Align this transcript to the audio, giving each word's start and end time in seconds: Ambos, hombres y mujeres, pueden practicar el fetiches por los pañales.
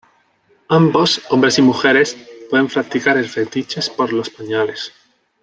Ambos, 0.69 1.21
hombres 1.29 1.59
y 1.59 1.61
mujeres, 1.61 2.17
pueden 2.49 2.69
practicar 2.69 3.19
el 3.19 3.29
fetiches 3.29 3.87
por 3.91 4.11
los 4.13 4.31
pañales. 4.31 4.91